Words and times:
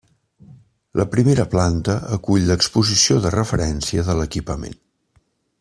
La 1.01 1.05
primera 1.15 1.45
planta 1.51 1.99
acull 2.17 2.49
l’exposició 2.53 3.21
de 3.27 3.35
referència 3.37 4.07
de 4.09 4.21
l’equipament. 4.23 4.79